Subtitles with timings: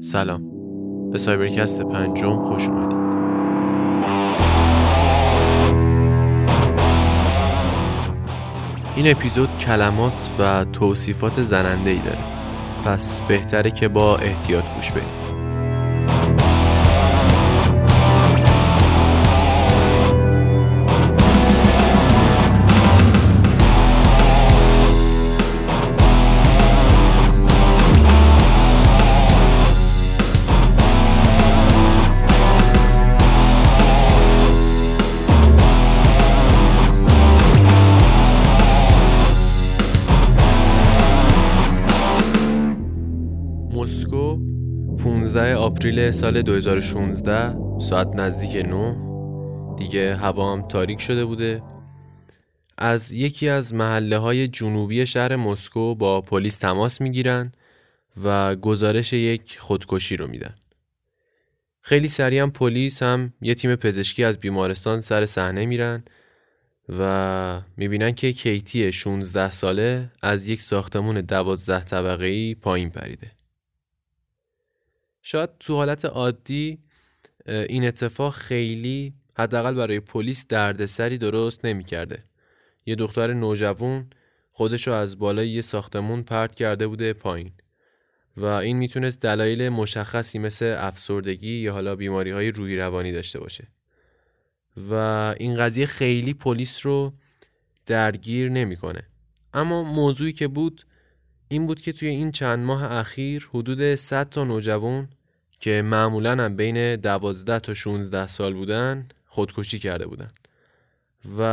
[0.00, 0.42] سلام.
[1.10, 2.98] به سایبرکست پنجم خوش اومدید.
[8.96, 12.24] این اپیزود کلمات و توصیفات زننده ای داره.
[12.84, 15.27] پس بهتره که با احتیاط گوش بدید.
[45.88, 51.62] 15 آپریل سال 2016 ساعت نزدیک 9 دیگه هوا هم تاریک شده بوده.
[52.78, 57.52] از یکی از محله های جنوبی شهر مسکو با پلیس تماس می‌گیرن
[58.24, 60.54] و گزارش یک خودکشی رو میدن.
[61.80, 66.04] خیلی سریع هم پلیس هم یه تیم پزشکی از بیمارستان سر صحنه میرن
[66.98, 73.37] و می‌بینن که کیتی 16 ساله از یک ساختمون 12 طبقه ای پایین پریده.
[75.30, 76.78] شاید تو حالت عادی
[77.46, 82.24] این اتفاق خیلی حداقل برای پلیس دردسری درست نمی‌کرده.
[82.86, 84.10] یه دختر نوجوان
[84.52, 87.52] خودشو از بالای یه ساختمون پرت کرده بوده پایین
[88.36, 93.68] و این می‌تونست دلایل مشخصی مثل افسردگی یا حالا بیماری های روی روانی داشته باشه
[94.90, 94.94] و
[95.38, 97.12] این قضیه خیلی پلیس رو
[97.86, 99.02] درگیر نمی‌کنه
[99.54, 100.86] اما موضوعی که بود
[101.48, 105.08] این بود که توی این چند ماه اخیر حدود 100 تا نوجوان
[105.58, 110.30] که معمولا هم بین 12 تا 16 سال بودن خودکشی کرده بودن.
[111.38, 111.44] و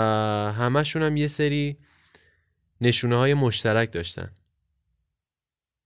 [0.51, 1.77] همشون هم یه سری
[2.81, 4.31] نشونه های مشترک داشتن.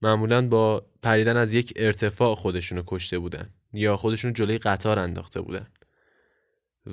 [0.01, 5.67] معمولا با پریدن از یک ارتفاع خودشونو کشته بودن یا خودشون جلوی قطار انداخته بودن.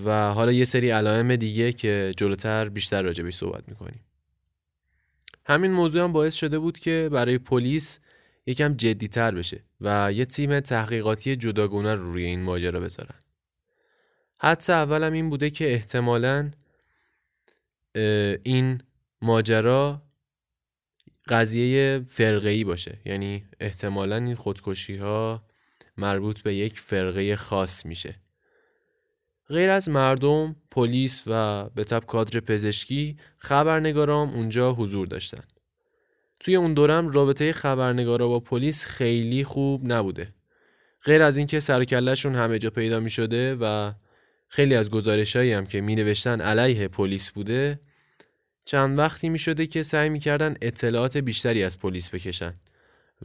[0.05, 4.01] و حالا یه سری علائم دیگه که جلوتر بیشتر راجبش صحبت می‌کنیم.
[5.47, 7.99] همین موضوع هم باعث شده بود که برای پلیس
[8.47, 13.19] یکم جدیتر بشه و یه تیم تحقیقاتی جداگونه رو روی این ماجرا بذارن.
[14.39, 16.51] حدس اولم این بوده که احتمالا
[18.43, 18.83] این
[19.23, 20.03] ماجرا
[21.29, 22.99] قضیه فرقه‌ای باشه.
[23.05, 25.45] یعنی احتمالا این خودکشی ها
[25.97, 28.21] مربوط به یک فرقه خاص میشه.
[29.49, 35.45] غیر از مردم، پلیس و به تب کادر پزشکی خبرنگارام اونجا حضور داشتن.
[36.41, 40.35] توی اون دورم رابطه خبرنگارا با پلیس خیلی خوب نبوده.
[41.05, 43.93] غیر از اینکه سرکلشون همه جا پیدا می شده و
[44.49, 47.81] خیلی از گزارشهایی هم که می نوشتن علیه پلیس بوده
[48.65, 52.55] چند وقتی می شده که سعی می کردن اطلاعات بیشتری از پلیس بکشن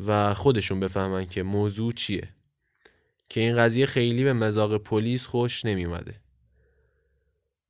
[0.08, 2.30] و خودشون بفهمن که موضوع چیه
[3.30, 6.16] که این قضیه خیلی به مزاق پلیس خوش نمی اومده.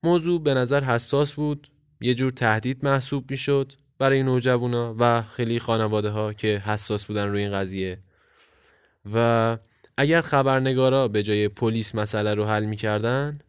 [0.04, 1.68] موضوع به نظر حساس بود
[2.02, 7.28] یه جور تهدید محسوب می شد برای نوجوانا و خیلی خانواده ها که حساس بودن
[7.28, 7.98] روی این قضیه.
[9.14, 9.58] و
[9.98, 13.40] اگر خبرنگارا به جای پلیس مسئله رو حل می‌کردن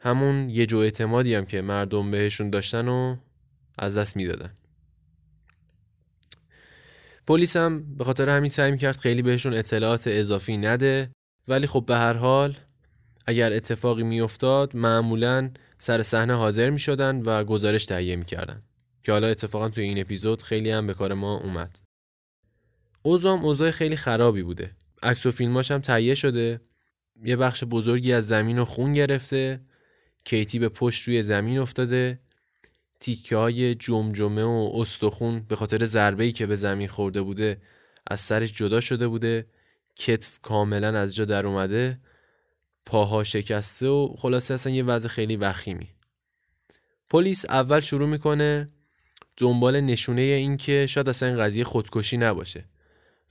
[0.00, 3.16] همون یه جو اعتمادی هم که مردم بهشون داشتن و
[3.78, 4.50] از دست می‌دادن.
[7.26, 11.10] پلیس هم به خاطر همین سعی می‌کرد خیلی بهشون اطلاعات اضافی نده
[11.48, 12.56] ولی خب به هر حال
[13.26, 18.62] اگر اتفاقی میافتاد معمولا سر صحنه حاضر می‌شدن و گزارش تهیه می‌کردن.
[19.04, 21.78] که حالا اتفاقا توی این اپیزود خیلی هم به کار ما اومد.
[23.02, 24.76] اوضاعم اوضاع خیلی خرابی بوده.
[25.02, 26.60] عکس و فیلماش هم تهیه شده.
[27.24, 29.60] یه بخش بزرگی از زمین و خون گرفته.
[30.24, 32.20] کیتی به پشت روی زمین افتاده.
[33.00, 37.62] تیکه های جمجمه و استخون به خاطر ضربه‌ای که به زمین خورده بوده
[38.06, 39.46] از سرش جدا شده بوده.
[39.96, 42.00] کتف کاملا از جا در اومده.
[42.86, 45.88] پاها شکسته و خلاصه اصلا یه وضع خیلی وخیمی.
[47.10, 48.73] پلیس اول شروع می‌کنه.
[49.36, 52.64] دنبال نشونه این که شاید اصلا این قضیه خودکشی نباشه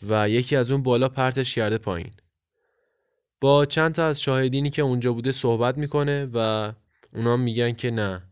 [0.09, 2.11] و یکی از اون بالا پرتش کرده پایین.
[3.41, 6.71] با چند تا از شاهدینی که اونجا بوده صحبت می‌کنه و
[7.13, 8.23] اونا میگن که نه.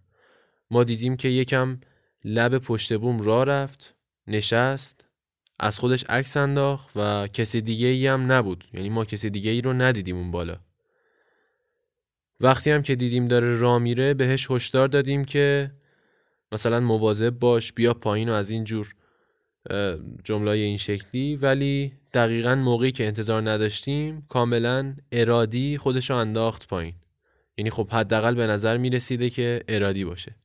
[0.71, 1.79] ما دیدیم که یکم
[2.25, 3.95] لب پشت بوم را رفت
[4.27, 5.05] نشست
[5.59, 8.65] از خودش عکس انداخت و کسی دیگه ای هم نبود.
[8.73, 10.57] یعنی ما کسی دیگه ای رو ندیدیم اون بالا.
[12.39, 15.71] وقتی هم که دیدیم داره را میره بهش هشدار دادیم که
[16.51, 18.95] مثلا مواظب باش بیا پایین و از این جور
[20.23, 26.93] جملای این شکلی ولی دقیقا موقعی که انتظار نداشتیم کاملا ارادی خودشو انداخت پایین
[27.57, 30.35] یعنی خب حداقل به نظر می رسیده که ارادی باشه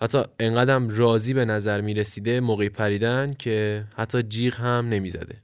[0.00, 5.42] حتی انقدرم راضی به نظر می رسیده موقعی پریدن که حتی جیغ هم نمی زده.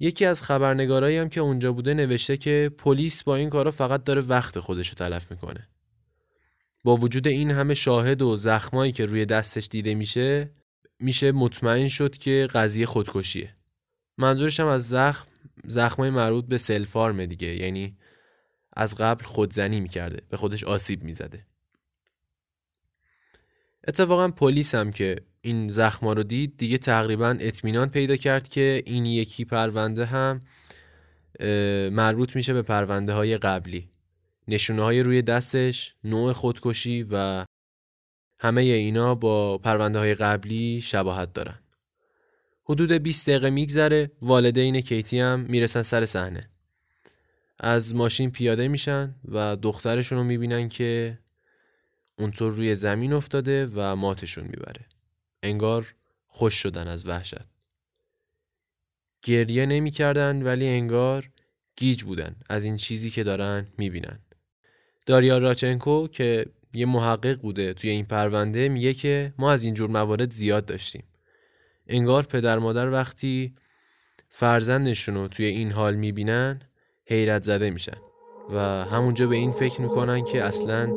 [0.00, 4.20] یکی از خبرنگارایی هم که اونجا بوده نوشته که پلیس با این کارا فقط داره
[4.20, 5.68] وقت خودش رو تلف می‌کنه.
[6.84, 10.50] با وجود این همه شاهد و زخمایی که روی دستش دیده میشه
[10.98, 13.54] میشه مطمئن شد که قضیه خودکشیه.
[14.18, 15.26] منظورش هم از زخم
[15.64, 17.96] زخمای مربوط به سلفارم دیگه یعنی
[18.72, 21.46] از قبل خودزنی می‌کرده به خودش آسیب می‌زده.
[23.88, 29.06] اتفاقا پلیس هم که این زخما رو دید دیگه تقریبا اطمینان پیدا کرد که این
[29.06, 30.42] یکی پرونده هم
[31.92, 33.90] مربوط میشه به پرونده های قبلی
[34.48, 37.44] نشونه های روی دستش نوع خودکشی و
[38.38, 41.58] همه اینا با پرونده های قبلی شباهت دارن
[42.64, 46.50] حدود 20 دقیقه میگذره والدین کیتی هم می‌رسن سر صحنه
[47.60, 51.18] از ماشین پیاده میشن و دخترشون رو می‌بینن که
[52.18, 54.86] اونطور روی زمین افتاده و ماتشون می‌بره.
[55.42, 55.94] انگار
[56.26, 57.46] خوش شدن از وحشت.
[59.22, 61.30] گریه نمی‌کردن ولی انگار
[61.76, 64.18] گیج بودن از این چیزی که دارن می‌بینن.
[65.06, 70.30] داریا راچنکو که یه محقق بوده توی این پرونده میگه که ما از اینجور موارد
[70.30, 71.04] زیاد داشتیم.
[71.86, 73.54] انگار پدر مادر وقتی
[74.28, 76.60] فرزندشون رو توی این حال می‌بینن
[77.06, 77.96] حیرت زده میشن
[78.54, 80.94] و همونجا به این فکر می‌کنن که اصلا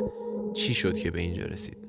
[0.54, 1.88] چی شد که به اینجا رسید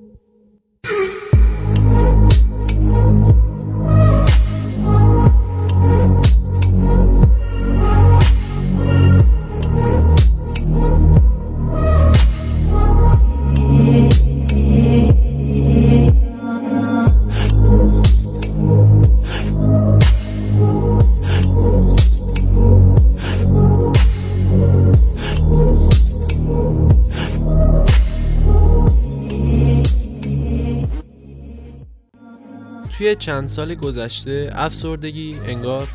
[33.06, 35.88] توی چند سال گذشته افسردگی انگار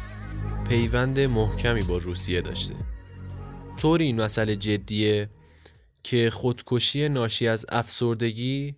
[0.69, 2.75] پیوند محکمی با روسیه داشته
[3.79, 5.31] طوری این مسئله جدیه
[6.03, 8.75] که خودکشی ناشی از افسردگی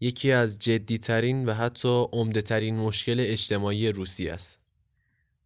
[0.00, 4.58] یکی از جدیترین و حتی عمده مشکل اجتماعی روسیه است.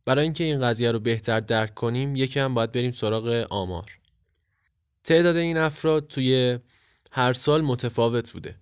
[0.04, 3.98] برای اینکه این قضیه رو بهتر درک کنیم یکم باید بریم سراغ آمار.
[5.04, 6.58] تعداد این افراد توی
[7.12, 8.56] هر سال متفاوت بوده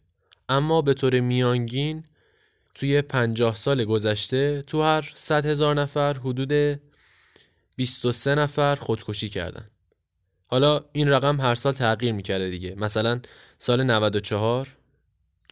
[0.48, 2.04] اما به طور میانگین
[2.74, 6.80] توی 50 سال گذشته تو هر 100 هزار نفر حدود
[7.76, 9.68] 23 نفر خودکشی کردن.
[10.46, 12.74] حالا این رقم هر سال تغییر می‌کرده دیگه.
[12.74, 13.20] مثلا
[13.58, 14.68] سال 94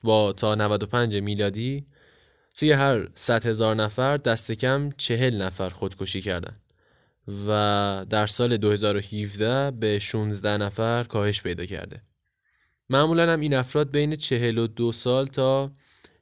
[0.02, 1.86] با تا 95 میلادی
[2.54, 6.56] توی هر 100 هزار نفر دست کم 40 نفر خودکشی کردن
[7.46, 12.02] و در سال 2017 به 16 نفر کاهش پیدا کرده.
[12.90, 15.70] معمولا هم این افراد بین 42 سال تا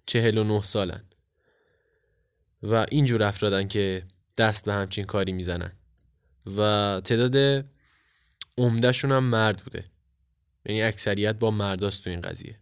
[0.08, 1.04] 49 سالن.
[2.62, 4.02] و اینجور افرادن که
[4.38, 5.72] دست به همچین کاری می‌زنن.
[6.56, 7.64] و تعداد
[8.58, 9.84] عمدهشون هم مرد بوده.
[10.66, 12.58] یعنی اکثریت با مرداست تو این قضیه.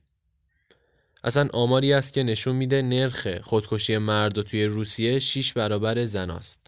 [1.24, 6.66] اصلا آماری است که نشون میده نرخ خودکشی مرد توی روسیه 6 برابر زناست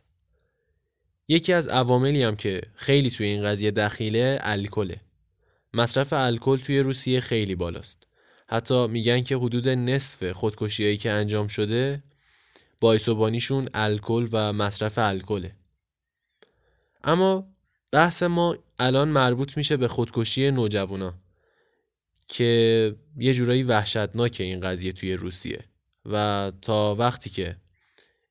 [1.28, 5.00] یکی از عواملی هم که خیلی توی این قضیه دخیله الکله.
[5.74, 8.07] مصرف الکل توی روسیه خیلی بالاست.
[8.50, 12.02] حتی میگن که حدود نصف خودکشیهایی که انجام شده
[12.80, 15.56] بایسوبانیشون الکل و مصرف الکله.
[17.04, 17.46] اما
[17.92, 21.14] بحث ما الان مربوط میشه به خودکشی نوجوانا
[22.28, 25.64] که یه جورایی وحشتناکه این قضیه توی روسیه
[26.06, 27.56] و تا وقتی که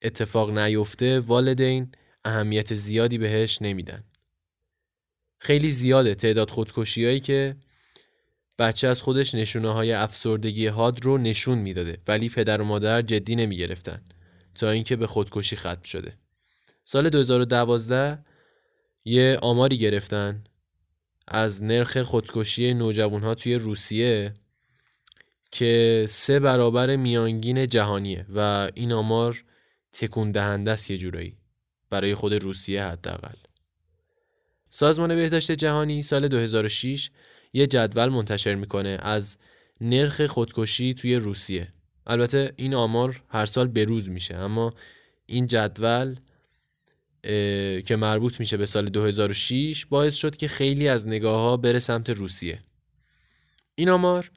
[0.01, 1.91] اتفاق نیفته والدین
[2.25, 4.03] اهمیت زیادی بهش نمیدن.
[5.39, 7.55] خیلی زیاده تعداد خودکشیهایی که
[8.59, 13.35] بچه از خودش نشونه های افسردگی حاد رو نشون می‌داده ولی پدر و مادر جدی
[13.35, 14.01] نمی گرفتن
[14.55, 16.13] تا اینکه به خودکشی ختم شده.
[16.83, 18.19] سال 2012
[19.05, 20.43] یه آماری گرفتن
[21.27, 24.33] از نرخ خودکشی نوجوان ها توی روسیه
[25.51, 29.43] که سه برابر میانگین جهانیه و این آمار
[29.93, 31.37] تکون دهنده است یه جورایی
[31.89, 33.37] برای خود روسیه حداقل.
[34.69, 37.09] سازمان بهداشت جهانی سال 2006
[37.57, 39.37] یه جدول منتشر می‌کنه از
[39.81, 41.67] نرخ خودکشی توی روسیه.
[42.07, 44.73] البته این آمار هر سال بروز میشه اما
[45.25, 46.15] این جدول
[47.81, 52.09] که مربوط میشه به سال 2006 باعث شد که خیلی از نگاه ها بره سمت
[52.09, 52.59] روسیه.
[53.75, 54.31] این آمار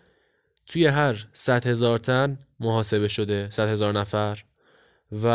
[0.66, 4.44] توی هر 100 هزار تن محاسبه شده 100 هزار نفر
[5.12, 5.26] و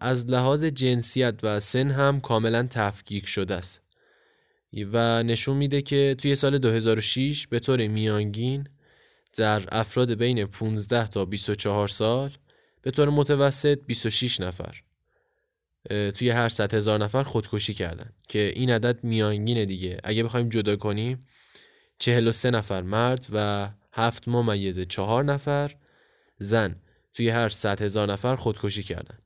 [0.00, 3.87] از لحاظ جنسیت و سن هم کاملا تفکیک شده است.
[4.72, 8.68] و نشون میده که توی سال 2006 به طور میانگین
[9.36, 12.30] در افراد بین 15 تا 24 سال
[12.82, 14.82] به طور متوسط 26 نفر
[15.88, 19.98] توی هر صد هزار نفر خودکشی کردن که این عدد میانگینه دیگه.
[20.04, 21.20] اگه بخوایم جدا کنیم
[21.98, 25.74] 43 نفر مرد و هفت ممیز چهار نفر
[26.38, 26.76] زن
[27.14, 29.18] توی هر صد هزار نفر خودکشی کردن.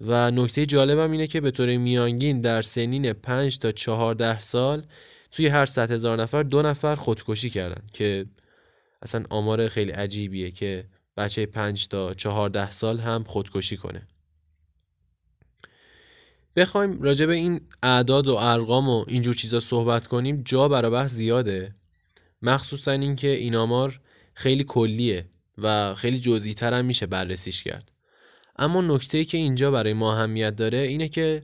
[0.00, 4.86] و نکته جالبم اینه که به طور میانگین در سنین 5 تا 14 سال
[5.30, 8.26] توی هر صد هزار نفر دو نفر خودکشی کردن که
[9.02, 10.84] اصلا آمار خیلی عجیبیه که
[11.16, 14.08] بچه 5 تا 14 سال هم خودکشی کنه.
[16.56, 21.12] بخوایم راجع به این اعداد و ارقام و اینجور چیزا صحبت کنیم جا برای بحث
[21.12, 21.74] زیاده.
[22.42, 24.00] مخصوصا اینکه این آمار
[24.34, 25.24] خیلی کلیه
[25.58, 27.97] و خیلی جزئی هم میشه بررسیش کرد.
[28.58, 31.42] اما نکته که اینجا برای ما اهمیت داره اینه که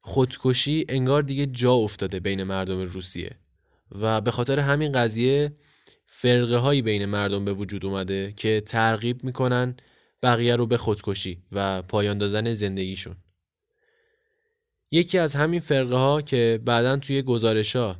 [0.00, 3.30] خودکشی انگار دیگه جا افتاده بین مردم روسیه
[4.00, 5.52] و به خاطر همین قضیه
[6.06, 9.76] فرقه هایی بین مردم به وجود اومده که ترغیب می‌کنن
[10.22, 13.16] بقیه رو به خودکشی و پایان دادن زندگیشون.
[14.90, 17.96] یکی از همین فرقه ها که بعدا توی گزارش ها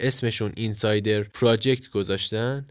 [0.00, 2.66] اسمشون اینسایدر پراجکت گذاشتن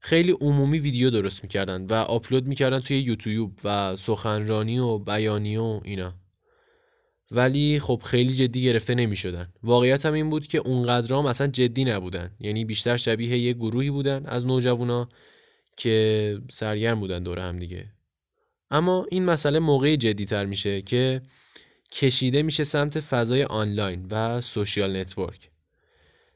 [0.00, 5.80] خیلی عمومی ویدیو درست می‌کردن و آپلود می‌کردن توی یوتیوب و سخنرانی و بیانی و
[5.84, 6.14] اینا.
[7.30, 9.52] ولی خب خیلی جدی گرفته نمی‌شدن.
[9.62, 12.30] واقعیت هم این بود که اونقدر هم اصلا جدی نبودن.
[12.40, 15.08] یعنی بیشتر شبیه یه گروهی بودن از نوجوانا
[15.76, 17.92] که سرگرم بودن دور هم دیگه.
[18.70, 21.22] اما این مسئله موقعی جدی تر میشه که
[21.92, 25.50] کشیده میشه سمت فضای آنلاین و social network.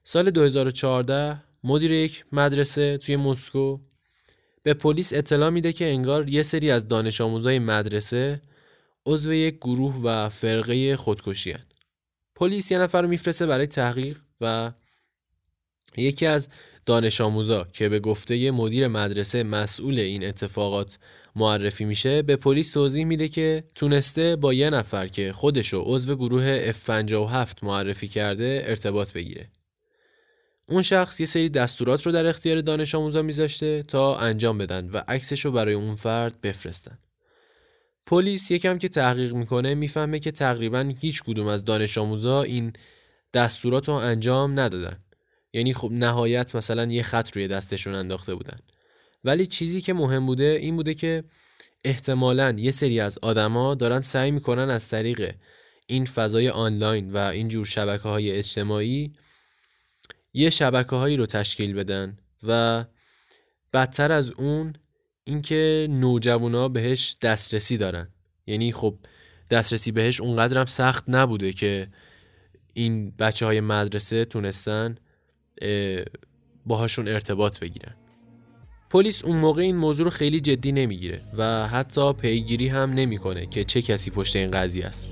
[0.05, 3.79] سال 2014 مدیر یک مدرسه توی مسکو
[4.63, 8.43] به پلیس اطلاع میده که انگار یه سری از دانش آموزای مدرسه
[9.07, 11.55] عضو یک گروه و فرقه خودکشی.
[12.35, 14.73] پلیس یه نفر میفرسته برای تحقیق و
[15.97, 16.49] یکی از
[16.87, 20.99] دانش آموزا که به گفته مدیر مدرسه مسئول این اتفاقات
[21.37, 26.73] معرفی میشه به پلیس توضیح میده که تونسته با یه نفر که خودشو عضو گروه
[26.73, 29.49] F57 معرفی کرده ارتباط بگیره
[30.69, 35.03] اون شخص یه سری دستورات رو در اختیار دانش آموزا میذاشته تا انجام بدن و
[35.09, 36.99] عکسش رو برای اون فرد بفرستن.
[38.07, 42.73] پلیس یکم که تحقیق می‌کنه می‌فهمه که تقریبا هیچ کدوم از دانش آموزا این
[43.35, 44.99] دستورات رو انجام ندادن.
[45.53, 48.57] یعنی خب نهایت مثلا یه خط روی دستشون انداخته بودن.
[49.25, 51.25] ولی چیزی که مهم بوده این بوده که
[51.85, 55.35] احتمالا یه سری از آدما دارن سعی می‌کنن از طریق
[55.87, 59.13] این فضای آنلاین و این جور شبکه های اجتماعی
[60.35, 62.85] یه شبکه هایی رو تشکیل بدن و
[63.73, 64.73] بدتر از اون
[65.25, 68.09] اینکه نوجوانا بهش دسترسی دارن.
[68.47, 68.99] یعنی خب
[69.51, 71.89] دسترسی بهش اونقدر هم سخت نبوده که
[72.75, 74.97] این بچه های مدرسه تونستن
[76.67, 77.95] باهاشون ارتباط بگیرن.
[78.91, 83.65] پلیس اون موقع این موضوع رو خیلی جدی نمی‌گیره و حتی پیگیری هم نمی‌کنه که
[83.65, 85.11] چه کسی پشت این قضیه است.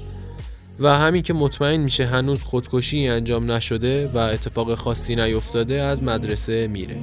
[0.81, 6.67] و همین که مطمئن میشه هنوز خودکشی انجام نشده و اتفاق خاصی نیفتاده از مدرسه
[6.67, 6.97] میره.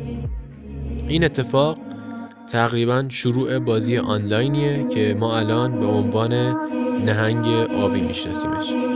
[1.07, 1.77] این اتفاق
[2.51, 6.34] تقریبا شروع بازی آنلاینیه که ما الان به عنوان
[7.05, 8.87] نهنگ آبی میشناسیمش.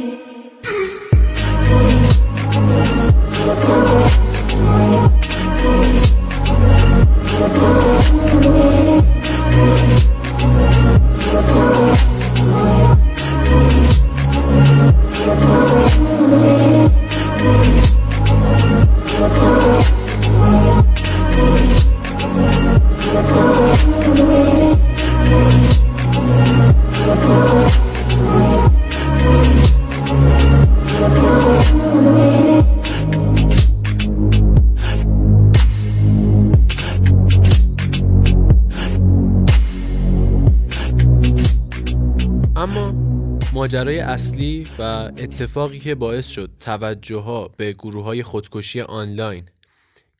[43.72, 44.82] ماجرای اصلی و
[45.18, 49.50] اتفاقی که باعث شد توجه ها به گروه های خودکشی آنلاین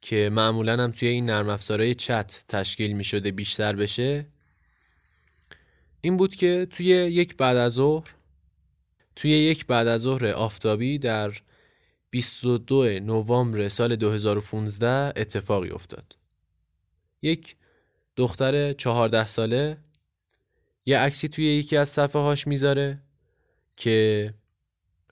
[0.02, 4.26] که معمولا هم توی این نرم افزارهای چت تشکیل می شده بیشتر بشه
[6.02, 8.10] این بود که توی یک بعد از ظهر
[9.16, 11.34] توی یک بعد از ظهر آفتابی در
[12.10, 16.16] 22 نوامبر سال 2015 اتفاقی افتاد.
[17.22, 17.56] یک
[18.16, 19.78] دختر 14 ساله
[20.86, 23.02] یه عکسی توی یکی از صفحه هاش می‌ذاره
[23.82, 24.34] که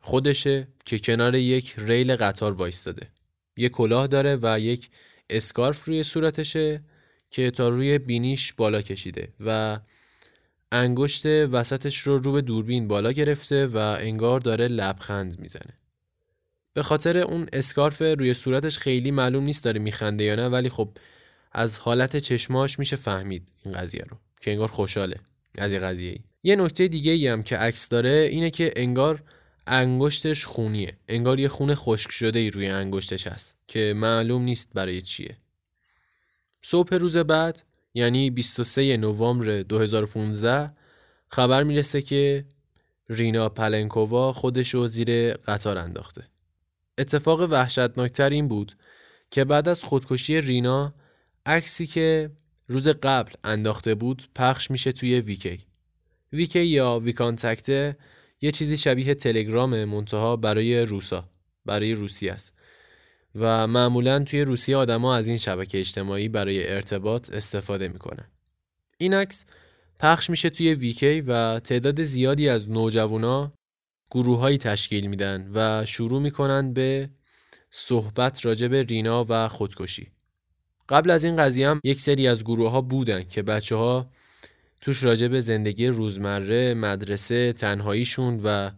[0.01, 3.07] خودشه که کنار یک ریل قطار وایستاده.
[3.57, 4.89] یک کلاه داره و یک
[5.29, 6.81] اسکارف روی صورتشه
[7.31, 9.79] که تا روی بینیش بالا کشیده و
[10.71, 15.73] انگشت وسطش رو رو به دوربین بالا گرفته و انگار داره لبخند می‌زنه.
[16.73, 20.89] به خاطر اون اسکارف روی صورتش خیلی معلوم نیست داره میخنده یا نه ولی خب
[21.51, 25.19] از حالت چشماش میشه فهمید این قضیه رو که انگار خوشحاله.
[25.57, 26.19] از این قضیه.
[26.43, 29.23] یه نکته دیگه ای هم که عکس داره اینه که انگار
[29.67, 30.97] انگشتش خونیه.
[31.07, 35.37] انگار یه خون خشک شده ای روی انگشتش هست که معلوم نیست برای چیه.
[36.61, 37.63] صبح روز بعد
[37.93, 40.71] یعنی 23 نوامبر 2015
[41.27, 42.45] خبر می‌رسه که
[43.09, 46.23] رینا پلنکووا خودش رو زیر قطار انداخته.
[46.97, 48.77] اتفاق وحشتناکتر این بود
[49.31, 50.93] که بعد از خودکشی رینا
[51.45, 52.31] عکسی که
[52.69, 55.59] روز قبل انداخته بود پخش میشه توی ویکی
[56.33, 57.97] ویکی یا ویکانتکته
[58.41, 61.29] یه چیزی شبیه تلگرام منتها برای روسا
[61.65, 62.53] برای روسی است.
[63.35, 68.25] و معمولا توی روسیه آدما از این شبکه اجتماعی برای ارتباط استفاده می‌کنن.
[68.97, 69.45] این عکس
[69.99, 73.53] پخش میشه توی ویکی و تعداد زیادی از نوجوانا
[74.11, 77.09] گروههایی تشکیل میدن و شروع می‌کنن به
[77.71, 80.11] صحبت راجع رینا و خودکشی.
[80.89, 84.09] قبل از این قضیه هم یک سری از گروه ها بودن که بچه ها
[84.81, 88.71] توش راجع به زندگی روزمره، مدرسه، تنهاییشون و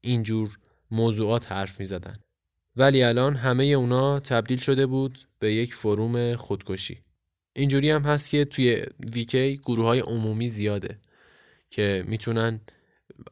[0.00, 0.58] اینجور
[0.90, 2.12] موضوعات حرف می زدن.
[2.76, 6.98] ولی الان همه اونا تبدیل شده بود به یک فروم خودکشی.
[7.52, 10.98] اینجوری هم هست که توی ویکی گروه های عمومی زیاده
[11.70, 12.60] که می‌تونن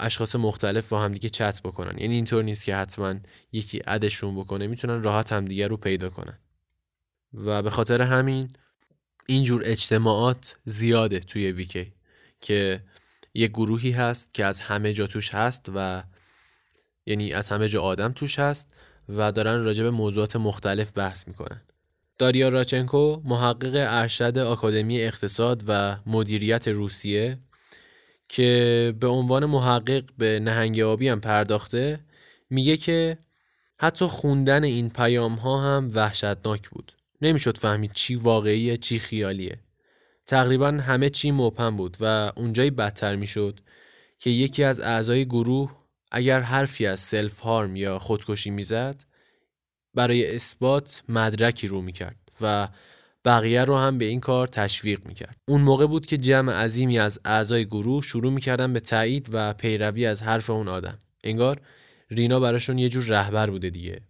[0.01, 3.15] اشخاص مختلف با همدیگه چت بکنن یعنی اینطور نیست که حتما
[3.53, 6.39] یکی ادشون بکنه می‌تونن راحت همدیگه رو پیدا کنن
[7.35, 8.49] و به خاطر همین
[9.27, 11.93] اینجور اجتماعات زیاده توی ویکی
[12.41, 12.83] که
[13.35, 16.03] یه گروهی هست که از همه جا توش هست و
[17.07, 18.75] یعنی از همه جا آدم توش هست
[19.09, 21.61] و دارن راجع به موضوعات مختلف بحث می‌کنن.
[22.19, 27.39] داریا راچنکو محقق ارشد آکادمی اقتصاد و مدیریت روسیه
[28.29, 32.01] که به عنوان محقق به نهنگ آبی هم پرداخته
[32.51, 33.19] میگه که
[33.79, 36.93] حتی خوندن این پیام ها هم وحشتناک بود.
[37.23, 39.59] نمی‌شد فهمید چی واقعیه چی خیالیه.
[40.27, 43.61] تقریبا همه چی مبهم بود و اونجایی بدتر می‌شد
[44.19, 45.77] که یکی از اعضای گروه
[46.11, 49.05] اگر حرفی از سلف هارم یا خودکشی می‌زد
[49.95, 52.69] برای اثبات مدرکی رو می‌کرد و
[53.25, 55.37] بقیه رو هم به این کار تشویق می‌کرد.
[55.49, 60.07] اون موقع بود که جمع عظیمی از اعضای گروه شروع می‌کردن به تایید و پیروی
[60.07, 60.99] از حرف اون آدم.
[61.25, 61.61] انگار
[62.11, 64.01] رینا براشون یه جور رهبر بوده دیگه.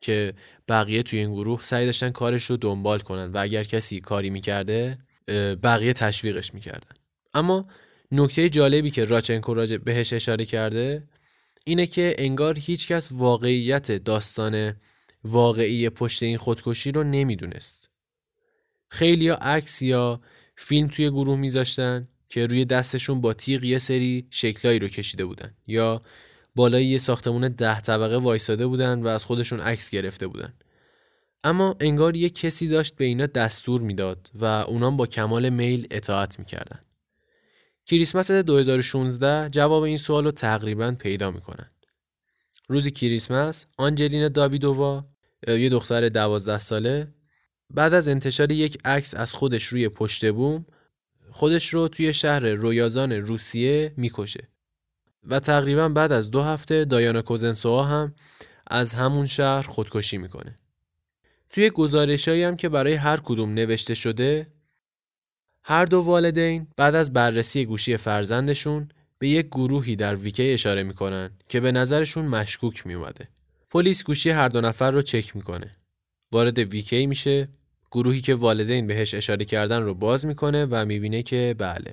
[0.00, 0.34] که
[0.68, 4.98] بقیه توی این گروه سعی داشتن کارش رو دنبال کنن و اگر کسی کاری می‌کرده
[5.62, 6.96] بقیه تشویقش می‌کردن.
[7.34, 7.68] اما
[8.12, 11.08] نکته جالبی که راچنکو راجع بهش اشاره کرده
[11.64, 14.74] اینه که انگار هیچکس واقعیت داستان
[15.24, 17.90] واقعی پشت این خودکشی رو نمی‌دونست.
[18.88, 20.20] خیلی یا عکس یا
[20.56, 25.54] فیلم توی گروه میذاشتن که روی دستشون با تیغ یه سری شکلایی رو کشیده بودن
[25.66, 26.02] یا
[26.56, 30.54] بالای یه ساختمون ده طبقه وایساده بودن و از خودشون عکس گرفته بودن.
[31.44, 36.38] اما انگار یه کسی داشت به اینا دستور می‌داد و اونام با کمال میل اطاعت
[36.38, 36.80] می‌کردن.
[37.86, 41.70] کریسمس 2016 جواب این سوال رو تقریبا پیدا می‌کنن.
[42.68, 45.04] روز کریسمس آنجلینا داویدووا
[45.48, 47.14] یه دختر دوازده ساله
[47.70, 50.66] بعد از انتشار یک عکس از خودش روی پشت بوم
[51.30, 54.48] خودش رو توی شهر رویازان روسیه می‌کشه.
[55.24, 58.14] و تقریبا بعد از دو هفته دایانا کوزنسوها هم
[58.66, 60.56] از همون شهر خودکشی می‌کنه.
[61.50, 64.46] توی گزارشایی هم که برای هر کدوم نوشته شده
[65.62, 71.30] هر دو والدین بعد از بررسی گوشی فرزندشون به یک گروهی در ویکی اشاره می‌کنن
[71.48, 73.28] که به نظرشون مشکوک میومده.
[73.70, 75.70] پلیس گوشی هر دو نفر رو چک می‌کنه.
[76.32, 77.48] وارد ویکی میشه
[77.92, 81.92] گروهی که والدین بهش اشاره کردن رو باز می‌کنه و می‌بینه که بله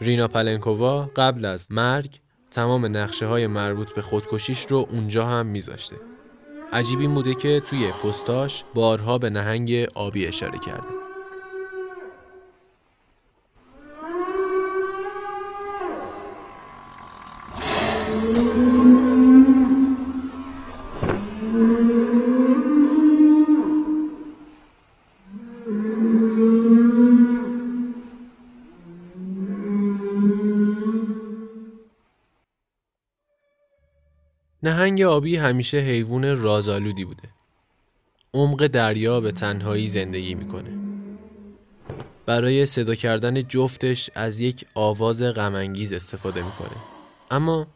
[0.00, 2.18] رینا پلنکووا قبل از مرگ
[2.50, 5.96] تمام نقشه های مربوط به خودکشیش رو اونجا هم میذاشته.
[6.72, 10.97] عجیب این بوده که توی پستاش بارها به نهنگ آبی اشاره کرده.
[34.68, 37.28] نهنگ آبی همیشه حیوان رازآلودی بوده.
[38.34, 40.70] عمق دریا به تنهایی زندگی می‌کنه.
[42.26, 46.76] برای صدا کردن جفتش از یک آواز غمانگیز استفاده می‌کنه.
[47.30, 47.66] اما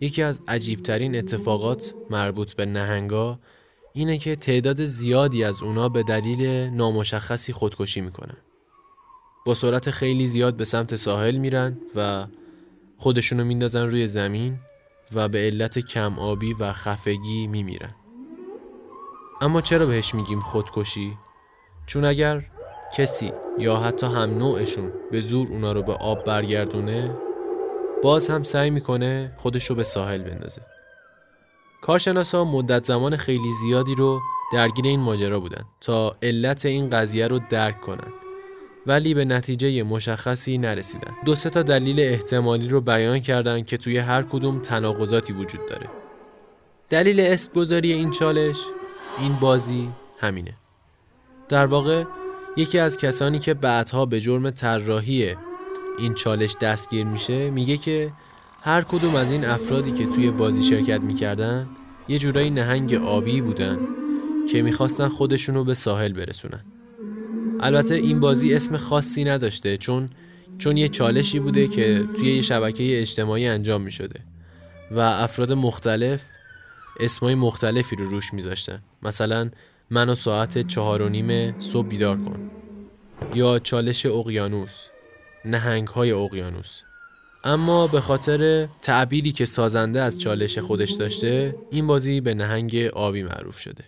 [0.00, 3.38] یکی از عجیبترین اتفاقات مربوط به نهنگا
[3.92, 8.36] اینه که تعداد زیادی از اونا به دلیل نامشخصی خودکشی می‌کنن.
[9.46, 12.26] با سرعت خیلی زیاد به سمت ساحل میرن و
[12.96, 14.58] خودشونو میندازن روی زمین
[15.14, 17.94] و به علت کم آبی و خفگی میمیرن.
[19.40, 21.18] اما چرا بهش میگیم خودکشی؟
[21.86, 22.44] چون اگر
[22.96, 27.16] کسی یا حتی هم نوعشون به زور اونا رو به آب برگردونه
[28.02, 30.62] باز هم سعی می‌کنه خودش رو به ساحل بندازه.
[31.82, 34.20] کارشناسا مدت زمان خیلی زیادی رو
[34.52, 38.12] درگیر این ماجرا بودن تا علت این قضیه رو درک کنن.
[38.88, 41.14] ولی به نتیجه مشخصی نرسیدن.
[41.24, 45.86] دو سه تا دلیل احتمالی رو بیان کردن که توی هر کدوم تناقضاتی وجود داره.
[46.90, 48.56] دلیل اسم گذاری این چالش
[49.20, 49.88] این بازی
[50.20, 50.54] همینه.
[51.48, 52.04] در واقع
[52.56, 55.34] یکی از کسانی که بعدها به جرم طراحی
[55.98, 58.12] این چالش دستگیر میشه میگه که
[58.62, 61.68] هر کدوم از این افرادی که توی بازی شرکت می‌کردن
[62.08, 63.78] یه جورایی نهنگ آبی بودن
[64.52, 66.77] که می‌خواستن خودشونو به ساحل برسونن.
[67.60, 70.10] البته این بازی اسم خاصی نداشته چون
[70.58, 74.20] چون یه چالشی بوده که توی یه شبکه اجتماعی انجام می شده
[74.90, 76.24] و افراد مختلف
[77.00, 78.82] اسمای مختلفی رو روش میذاشتن.
[79.02, 79.50] مثلا
[79.90, 82.50] منو ساعت چهار و نیم صبح بیدار کن.
[83.34, 84.86] یا چالش اقیانوس.
[85.44, 86.82] نهنگ های اقیانوس.
[87.44, 93.22] اما به خاطر تعبیری که سازنده از چالش خودش داشته این بازی به نهنگ آبی
[93.22, 93.84] معروف شده.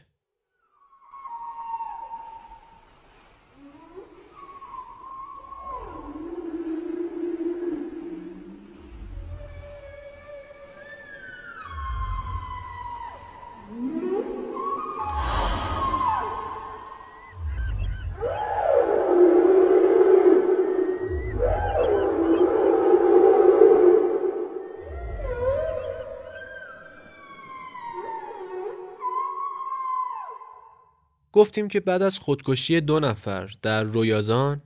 [31.40, 34.62] گفتیم که بعد از خودکشی دو نفر در رویازان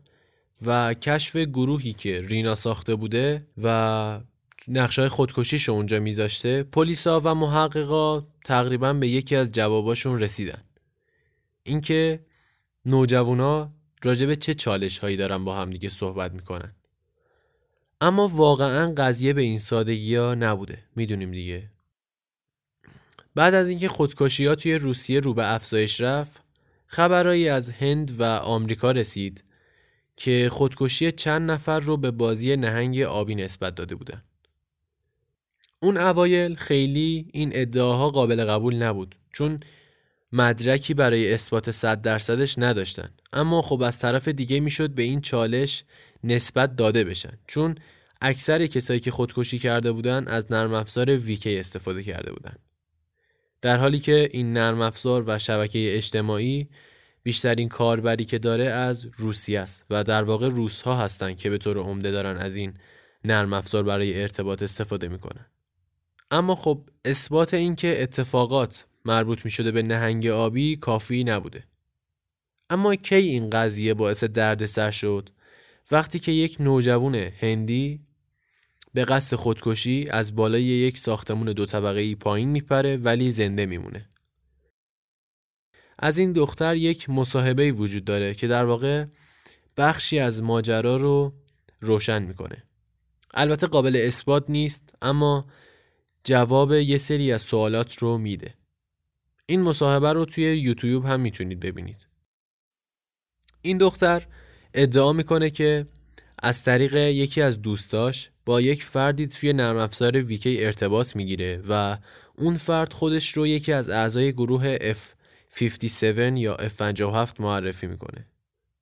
[0.66, 4.20] و کشف گروهی که رینا ساخته بوده و
[4.68, 10.62] نقشه خودکشیش اونجا میذاشته پلیسا و محققا تقریبا به یکی از جواباشون رسیدن.
[11.62, 12.24] اینکه
[12.86, 16.74] نوجوانا راجب چه چالش هایی دارن با هم دیگه صحبت می‌کنن.
[18.00, 20.78] اما واقعا قضیه به این سادگی ها نبوده.
[20.96, 21.70] می‌دونیم دیگه.
[23.34, 26.43] بعد از اینکه خودکشی ها توی روسیه رو به افزایش رفت
[26.94, 29.44] خبرهایی از هند و آمریکا رسید
[30.16, 34.22] که خودکشی چند نفر رو به بازی نهنگ آبی نسبت داده بودن.
[35.80, 39.60] اون اوایل خیلی این ادعاها قابل قبول نبود چون
[40.32, 43.10] مدرکی برای اثبات صد درصدش نداشتن.
[43.32, 45.84] اما خب از طرف دیگه می‌شد به این چالش
[46.24, 47.38] نسبت داده بشن.
[47.46, 47.74] چون
[48.20, 52.56] اکثر کسایی که خودکشی کرده بودن از نرم افزار ویکی استفاده کرده بودن.
[53.64, 56.68] در حالی که این نرم افزار و شبکه اجتماعی
[57.22, 61.58] بیشترین کاربری که داره از روسیه است و در واقع روس ها هستن که به
[61.58, 62.74] طور عمده دارن از این
[63.24, 65.46] نرم افزار برای ارتباط استفاده می‌کنن.
[66.30, 71.64] اما خب اثبات اینکه اتفاقات مربوط می شده به نهنگ آبی کافی نبوده.
[72.70, 75.30] اما کی این قضیه باعث دردسر شد؟
[75.90, 78.00] وقتی که یک نوجوان هندی
[78.94, 84.08] به قصد خودکشی از بالای یک ساختمون دو طبقه ای پایین میپره ولی زنده میمونه.
[85.98, 89.04] از این دختر یک مصاحبه وجود داره که در واقع
[89.76, 91.34] بخشی از ماجرا رو
[91.80, 92.62] روشن می‌کنه.
[93.34, 95.46] البته قابل اثبات نیست اما
[96.24, 98.54] جواب یه سری از سوالات رو میده.
[99.46, 102.06] این مصاحبه رو توی یوتیوب هم می‌تونید ببینید.
[103.62, 104.26] این دختر
[104.74, 105.86] ادعا می‌کنه که
[106.42, 111.96] از طریق یکی از دوستاش با یک فردی توی نرم افزار ویکی ارتباط می‌گیره و
[112.38, 116.02] اون فرد خودش رو یکی از اعضای گروه F57
[116.36, 118.24] یا F57 معرفی می‌کنه.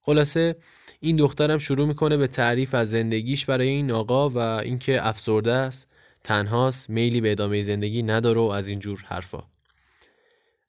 [0.01, 0.55] خلاصه
[0.99, 5.87] این دخترم شروع می‌کنه به تعریف از زندگیش برای این آقا و اینکه افسرده است،
[6.23, 9.43] تنهاست، میلی به ادامه زندگی نداره و از اینجور حرفا.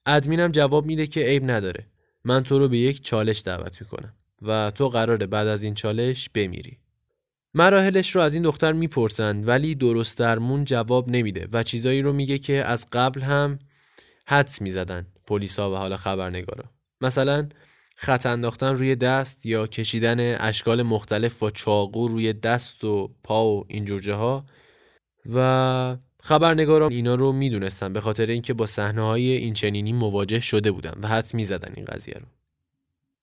[0.07, 1.87] ادمینم جواب میده که عیب نداره.
[2.25, 6.29] من تو رو به یک چالش دعوت می‌کنم و تو قراره بعد از این چالش
[6.35, 6.79] بمیری.
[7.55, 12.39] مراحلش رو از این دختر می‌پرسند ولی درست درمون جواب نمیده و چیزایی رو میگه
[12.39, 13.59] که از قبل هم
[14.27, 16.65] حدس می‌زدن پلیسا و حالا خبرنگارا.
[17.01, 17.49] مثلا
[17.97, 23.65] خط انداختن روی دست یا کشیدن اشکال مختلف و چاقو روی دست و پا و
[23.69, 24.45] اینجور جاها.
[25.35, 30.71] و خبرنگارا اینا رو می‌دونستن به خاطر اینکه با صحنه های این چنینی مواجه شده
[30.73, 32.27] بودن و حدس می‌زدن این قضیه رو.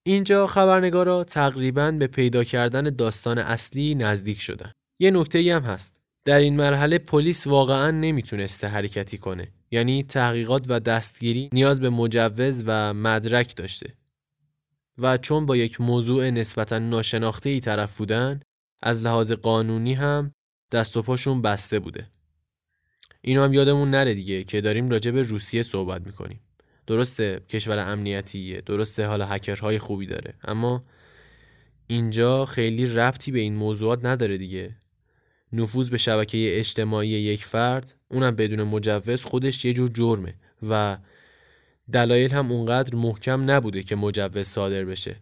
[0.04, 4.72] اینجا خبرنگارا تقریبا به پیدا کردن داستان اصلی نزدیک شدن.
[5.00, 6.02] یه نکته ای هم هست.
[6.26, 9.48] در این مرحله پلیس واقعا نمی‌تونسته حرکتی کنه.
[9.72, 13.90] یعنی تحقیقات و دستگیری نیاز به مجوز و مدرک داشته.
[14.98, 18.40] و چون با یک موضوع نسبتا ناشناخته ای طرف بودن
[18.84, 20.32] از لحاظ قانونی هم
[20.72, 22.08] دست و پاشون بسته بوده.
[23.22, 26.40] اینو هم یادمون نره دیگه که داریم راجع به روسیه صحبت می‌کنیم.
[26.88, 30.82] درسته کشور امنیتیه درسته حالا هکرهای خوبی داره اما
[31.88, 34.76] اینجا خیلی ربطی به این موضوعات نداره دیگه.
[35.54, 40.36] نفوذ به شبکه اجتماعی یک فرد اونم بدون مجوز خودش یه جور جرمه
[40.70, 40.98] و
[41.92, 45.16] دلایل هم اونقدر محکم نبوده که مجوز صادر بشه.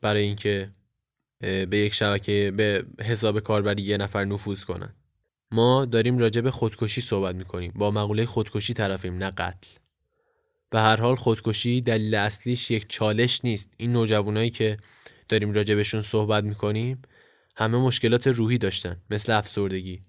[0.00, 0.70] برای اینکه
[1.40, 4.94] به یک شبکه به حساب کاربری یه نفر نفوذ کنن.
[5.50, 7.72] ما داریم راجع به خودکشی صحبت می‌کنیم.
[7.76, 9.81] با مقوله خودکشی طرفیم نه قتل.
[10.72, 13.74] به هر حال خودکشی دلیل اصلیش یک چالش نیست.
[13.76, 14.76] این نوجوانایی که
[15.28, 17.02] داریم راجع بهشون صحبت می‌کنیم
[17.56, 20.02] همه مشکلات روحی داشتن مثل افسردگی.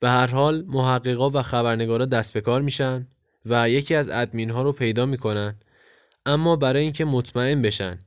[0.00, 3.08] به هر حال محققا و خبرنگارا دست به کار میشن
[3.46, 5.58] و یکی از ادمین ها رو پیدا می‌کنن
[6.26, 7.98] اما برای اینکه مطمئن بشن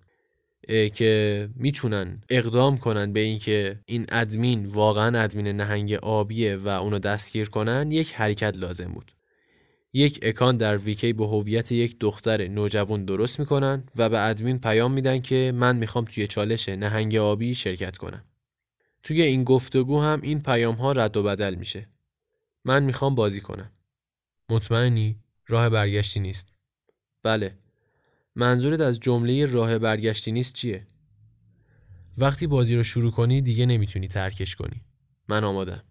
[0.96, 7.50] که می‌تونن اقدام کنن به اینکه این ادمین واقعا ادمین نهنگ آبیه و اونو دستگیر
[7.50, 9.12] کنن یک حرکت لازم بود.
[9.94, 14.92] یک اکان در ویکی به هویت یک دختر نوجوان درست می‌کنن و به ادمین پیام
[14.92, 18.24] میدن که من می‌خوام توی چالش نهنگ آبی شرکت کنم.
[19.04, 21.88] توی این گفتگو هم این پیام ها رد و بدل میشه.
[22.66, 23.72] من می‌خوام بازی کنم.
[24.50, 26.48] مطمئنی؟ راه برگشتی نیست.
[27.24, 27.58] بله.
[28.36, 30.88] منظورت از جمله راه برگشتی نیست چیه؟
[32.18, 34.82] وقتی بازی رو شروع کنی دیگه نمی‌تونی ترکش کنی.
[35.28, 35.84] من آمادم.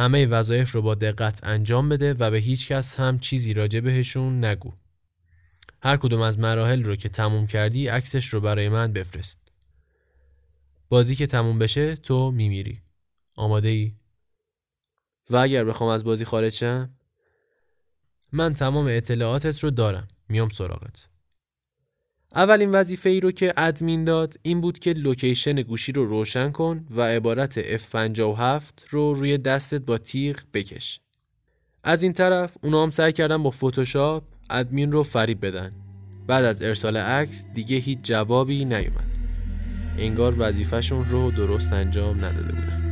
[0.00, 4.44] همه وظایف رو با دقت انجام بده و به هیچ کس هم چیزی راجع بهشون
[4.44, 4.72] نگو.
[5.82, 9.38] هر کدوم از مراحل رو که تموم کردی عکسش رو برای من بفرست.
[10.88, 12.80] بازی که تموم بشه تو میمیری.
[13.36, 13.94] آماده ای؟
[15.30, 16.90] و اگر بخوام از بازی خارج شم
[18.32, 20.08] من تمام اطلاعاتت رو دارم.
[20.28, 21.09] میام سراغت.
[22.34, 26.86] اولین وظیفه ای رو که ادمین داد این بود که لوکیشن گوشی رو روشن کن
[26.90, 31.00] و عبارت F57 رو روی دستت با تیغ بکش.
[31.84, 35.72] از این طرف اونا هم سعی کردن با فتوشاپ ادمین رو فریب بدن.
[36.26, 39.18] بعد از ارسال عکس دیگه هیچ جوابی نیومد.
[39.98, 42.89] انگار وظیفهشون رو درست انجام نداده بودن.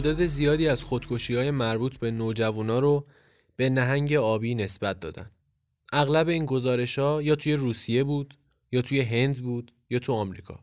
[0.00, 3.06] تعداد زیادی از خودکشی های مربوط به نوجوانا رو
[3.56, 5.30] به نهنگ آبی نسبت دادن.
[5.92, 8.34] اغلب این گزارش ها یا توی روسیه بود
[8.72, 10.60] یا توی هند بود یا تو آمریکا.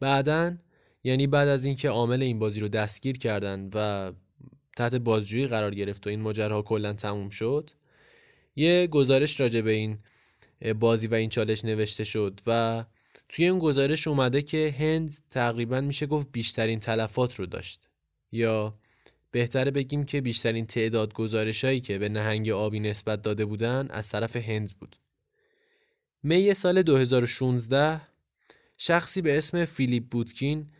[0.00, 0.56] بعدا
[1.04, 4.12] یعنی بعد از اینکه عامل این بازی رو دستگیر کردن و
[4.76, 7.70] تحت بازجویی قرار گرفت و این ماجراها کلا تموم شد
[8.56, 9.98] یه گزارش راجع به این
[10.78, 12.84] بازی و این چالش نوشته شد و
[13.28, 17.87] توی این گزارش اومده که هند تقریبا میشه گفت بیشترین تلفات رو داشت
[18.32, 18.78] یا
[19.30, 24.08] بهتره بگیم که بیشترین تعداد گزارش هایی که به نهنگ آبی نسبت داده بودن از
[24.08, 24.96] طرف هند بود.
[26.22, 28.00] می سال 2016
[28.78, 30.70] شخصی به اسم فیلیپ بودکین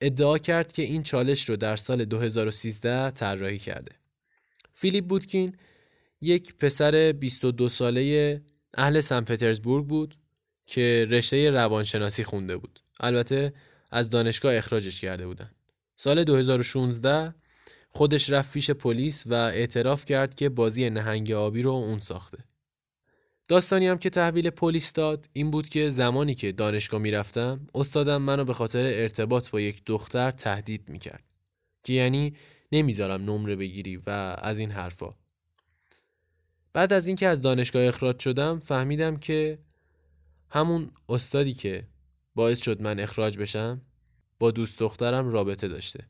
[0.00, 3.92] ادعا کرد که این چالش رو در سال 2013 طراحی کرده.
[4.74, 5.56] فیلیپ بودکین
[6.20, 8.40] یک پسر 22 ساله
[8.74, 10.14] اهل سن پترزبورگ بود
[10.66, 12.80] که رشته روانشناسی خونده بود.
[13.00, 13.52] البته
[13.90, 15.50] از دانشگاه اخراجش کرده بودن.
[16.02, 17.34] سال 2016
[17.88, 22.38] خودش رفت پیش پلیس و اعتراف کرد که بازی نهنگ آبی رو اون ساخته.
[23.48, 28.44] داستانی هم که تحویل پلیس داد این بود که زمانی که دانشگاه می‌رفتم استادم منو
[28.44, 31.24] به خاطر ارتباط با یک دختر تهدید می‌کرد
[31.82, 32.34] که یعنی
[32.72, 35.14] نمی‌ذارم نمره بگیری و از این حرفا
[36.72, 39.58] بعد از اینکه از دانشگاه اخراج شدم فهمیدم که
[40.50, 41.86] همون استادی که
[42.34, 43.80] باعث شد من اخراج بشم
[44.42, 46.08] با دوست دخترم رابطه داشته.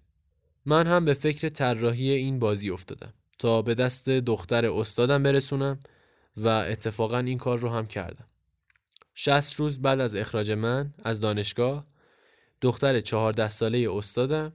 [0.65, 5.81] من هم به فکر طراحی این بازی افتادم تا به دست دختر استادم برسونم
[6.37, 8.27] و اتفاقا این کار رو هم کردم.
[9.15, 11.87] 60 روز بعد از اخراج من از دانشگاه
[12.61, 14.53] دختر چهارده ساله استادم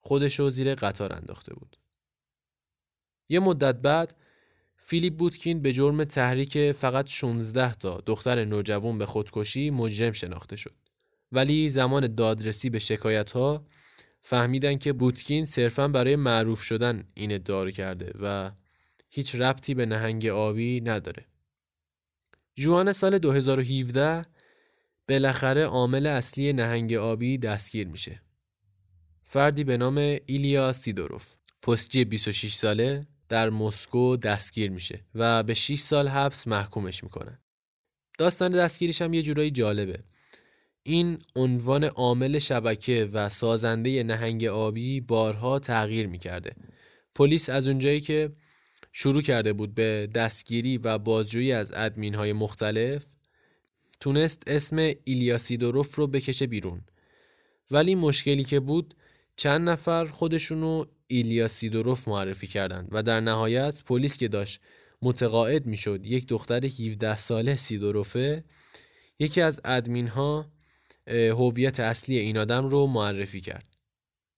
[0.00, 1.76] خودش رو زیر قطار انداخته بود.
[3.28, 4.14] یه مدت بعد
[4.76, 10.87] فیلیپ بودکین به جرم تحریک فقط 16 تا دختر نوجوان به خودکشی مجرم شناخته شد.
[11.32, 13.66] ولی زمان دادرسی به شکایت ها
[14.20, 18.50] فهمیدن که بوتکین صرفا برای معروف شدن این ادعا کرده و
[19.10, 21.24] هیچ ربطی به نهنگ آبی نداره.
[22.54, 24.22] جوان سال 2017
[25.08, 28.22] بالاخره عامل اصلی نهنگ آبی دستگیر میشه.
[29.22, 35.80] فردی به نام ایلیا سیدوروف پستچی 26 ساله در مسکو دستگیر میشه و به 6
[35.80, 37.38] سال حبس محکومش می‌کنن.
[38.18, 40.04] داستان دستگیریش هم یه جورایی جالبه.
[40.88, 46.52] این عنوان عامل شبکه و سازنده نهنگ آبی بارها تغییر می‌کرده.
[47.14, 48.30] پلیس از اونجایی که
[48.92, 53.06] شروع کرده بود به دستگیری و بازجویی از ادمین های مختلف
[54.00, 56.80] تونست اسم ایلیاسیدوروف رو بکشه بیرون
[57.70, 58.94] ولی مشکلی که بود
[59.36, 64.60] چند نفر خودشونو ایلیاسیدوروف معرفی کردند و در نهایت پلیس که داشت
[65.02, 68.44] متقاعد می‌شد یک دختر 17 ساله سیدوروفه
[69.18, 70.46] یکی از ادمین ها
[71.08, 73.76] هویت اصلی این آدم رو معرفی کرد.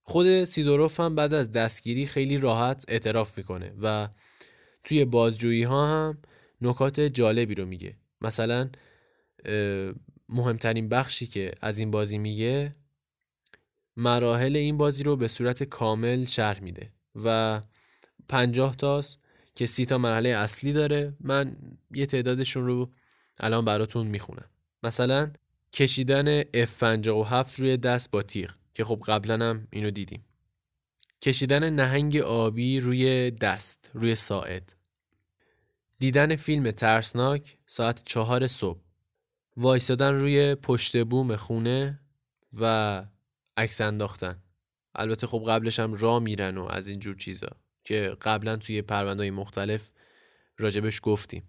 [0.03, 4.09] خود سیدوروف هم بعد از دستگیری خیلی راحت اعتراف می‌کنه و
[4.85, 6.19] توی بازجویی ها هم
[6.61, 7.97] نکات جالبی رو میگه.
[8.21, 8.71] مثلا
[10.29, 12.73] مهمترین بخشی که از این بازی میگه
[13.97, 16.93] مراحل این بازی رو به صورت کامل شرح میده
[17.25, 17.61] و
[18.29, 19.21] پنجاه تاست
[19.55, 21.17] که سی تا مرحله اصلی داره.
[21.21, 21.57] من
[21.91, 22.91] یه تعدادشون رو
[23.41, 24.51] الان براتون می‌خونم.
[24.83, 25.33] مثلا
[25.73, 30.25] کشیدن F57 روی دست با تیغ که خب قبلا هم اینو دیدیم.
[31.23, 34.73] کشیدن نهنگ آبی روی دست روی ساعد.
[35.99, 38.81] دیدن فیلم ترسناک ساعت چهار صبح.
[39.57, 42.01] وایستادن روی پشت بوم خونه
[42.61, 43.05] و
[43.57, 44.43] عکس انداختن.
[44.95, 47.49] البته خب قبلش هم را میرن و از اینجور چیزا
[47.85, 49.91] که قبلا توی پروندهای مختلف
[50.59, 51.49] راجبش گفتیم.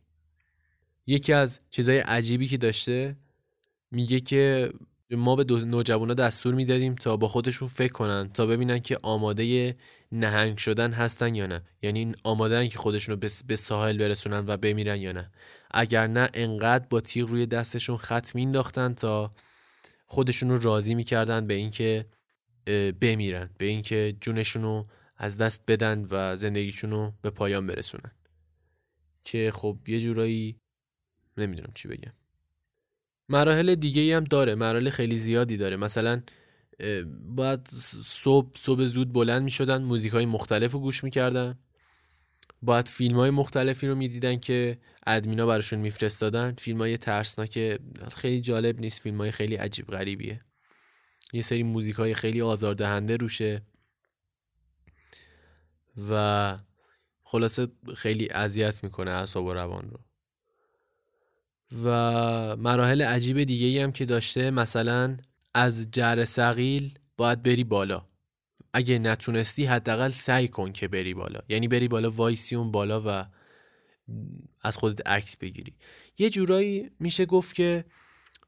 [1.08, 3.16] یکی از چیزای عجیبی که داشته
[3.92, 4.74] میگه که
[5.12, 9.76] ما به نوجوانا دستور می‌دادیم تا با خودشون فکر کنن تا ببینن که آماده
[10.12, 11.64] نهنگ شدن هستن یا نه.
[11.82, 15.32] یعنی آمادن که خودشون رو به ساحل برسونن و بمیرن یا نه.
[15.72, 19.34] اگر نه انقدر با تیغ روی دستشون خط مینداختن تا
[20.06, 22.06] خودشون رو راضی می‌کردن به اینکه
[23.02, 28.12] بمیرن به اینکه جونشون رو از دست بدن و زندگیشون رو به پایان برسونن.
[29.24, 30.56] که خب یه جورایی
[31.38, 32.14] نمی‌دونم چی بگم.
[33.32, 35.78] مراحل دیگه هم داره مراحل خیلی زیادی داره.
[35.78, 36.22] مثلا
[37.26, 37.68] باید
[38.04, 41.60] صبح صبح زود بلند می شدن موزیک های مختلف رو گوش می‌کردن.
[42.62, 46.56] باید فیلم های مختلفی رو می‌دیدن که ادمینا براشون میفرستادن.
[46.58, 47.80] فیلم های ترسناک
[48.16, 49.02] خیلی جالب نیست.
[49.02, 50.42] فیلم های خیلی عجیب غریبیه.
[51.34, 53.62] یه سری موزیک های خیلی آزاردهنده روشه.
[56.10, 56.58] و
[57.24, 60.00] خلاصه خیلی اذیت می‌کنه اعصاب و روان رو.
[61.84, 65.18] و مراحل عجیب دیگه ای هم که داشته مثلا
[65.54, 68.06] از جر سقیل باید بری بالا.
[68.74, 71.40] اگه نتونستی حداقل سعی کن که بری بالا.
[71.50, 73.26] یعنی بری بالا وایسی اون بالا و
[74.62, 75.76] از خودت عکس بگیری.
[76.18, 77.86] یه جورایی میشه گفت که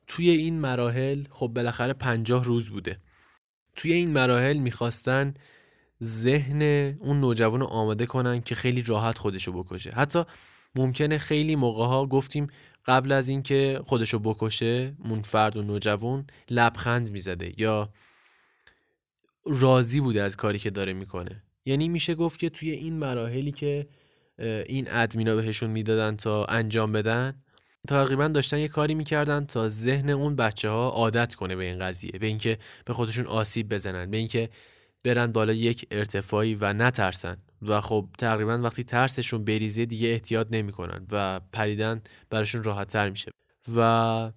[0.07, 2.99] توی این مراحل خب بالاخره پنجاه روز بوده.
[3.75, 5.33] توی این مراحل می‌خواستن
[6.03, 6.61] ذهن
[6.99, 9.91] اون نوجوان رو آماده کنن که خیلی راحت خودشو بکشه.
[9.91, 10.23] حتی
[10.75, 12.47] ممکنه خیلی موقع ها گفتیم
[12.85, 17.89] قبل از اینکه خودشو بکشه مون فرد و نوجوان لبخند می‌زده یا
[19.45, 21.43] راضی بوده از کاری که داره می‌کنه.
[21.65, 23.87] یعنی میشه گفت که توی این مراحلی که
[24.39, 27.33] این ادمینا بهشون می‌دادن تا انجام بدن
[27.87, 32.11] تقریبا داشتن یه کاری می‌کردن تا ذهن اون بچه ها عادت کنه به این قضیه
[32.11, 34.49] به اینکه به خودشون آسیب بزنن به اینکه
[35.03, 37.37] برن بالا یک ارتفاعی و نترسن.
[37.67, 43.31] و خب تقریبا وقتی ترسشون بریزه دیگه احتیاط نمی‌کنن و پریدن براشون راحت تر میشه.
[43.75, 44.31] و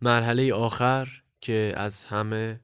[0.00, 2.60] مرحله آخر که از همه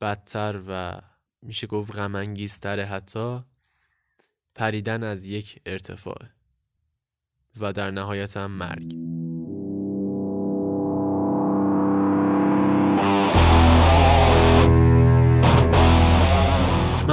[0.00, 1.00] بدتر و
[1.42, 2.16] میشه گفت غم
[2.80, 3.40] حتی
[4.54, 6.22] پریدن از یک ارتفاع
[7.60, 9.09] و در نهایت هم مرگ.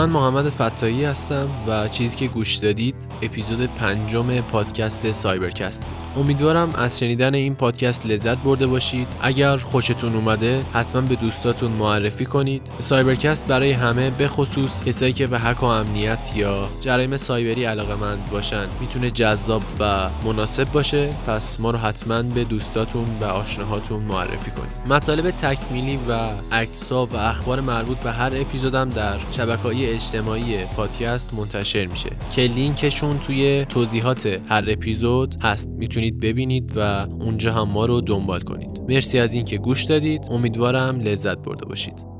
[0.07, 5.83] من محمد فتایی هستم و چیزی که گوش دادید اپیزود پنجم پادکست سایبرکست
[6.17, 9.07] امیدوارم از شنیدن این پادکست لذت برده باشید.
[9.21, 12.61] اگر خوشتون اومده حتما به دوستاتون معرفی کنید.
[12.79, 17.95] سایبرکست برای همه به خصوص کسایی که به هک و امنیت یا جرایم سایبری علاقه
[17.95, 21.09] مند باشن می‌تونه جذاب و مناسب باشه.
[21.27, 24.93] پس ما رو حتما به دوستاتون و آشناهاتون معرفی کنید.
[24.93, 26.17] مطالب تکمیلی و
[26.51, 32.09] عکس‌ها و اخبار مربوط به هر اپیزودم در شبکه‌های اجتماعی پادکست منتشر میشه.
[32.35, 35.69] که لینکشون توی توضیحات هر اپیزود هست.
[36.11, 38.81] می‌تونید ببینید و اونجا هم ما رو دنبال کنید.
[38.89, 40.27] مرسی از اینکه گوش دادید.
[40.31, 42.16] امیدوارم لذت برده باشید.